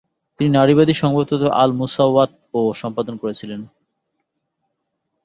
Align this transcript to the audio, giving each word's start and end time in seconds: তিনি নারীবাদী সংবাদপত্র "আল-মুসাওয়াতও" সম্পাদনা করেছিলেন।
তিনি 0.39 0.49
নারীবাদী 0.51 0.93
সংবাদপত্র 0.93 1.45
"আল-মুসাওয়াতও" 1.61 2.61
সম্পাদনা 2.73 3.17
করেছিলেন। 3.17 3.61